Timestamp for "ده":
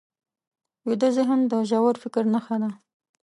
2.61-2.71